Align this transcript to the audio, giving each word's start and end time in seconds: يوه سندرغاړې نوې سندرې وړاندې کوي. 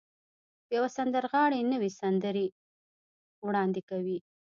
يوه 0.75 0.89
سندرغاړې 0.97 1.61
نوې 1.71 1.89
سندرې 1.99 2.45
وړاندې 3.45 3.81
کوي. 3.89 4.17